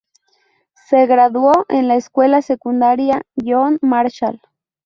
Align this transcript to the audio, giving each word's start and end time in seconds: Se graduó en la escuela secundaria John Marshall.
Se 0.89 1.05
graduó 1.05 1.51
en 1.69 1.87
la 1.87 1.93
escuela 1.95 2.41
secundaria 2.41 3.21
John 3.39 3.77
Marshall. 3.83 4.41